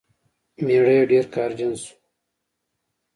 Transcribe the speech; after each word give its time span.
میړه 0.65 0.93
یې 0.97 1.03
ډیر 1.11 1.25
قهرجن 1.33 1.73
شو. 1.81 1.93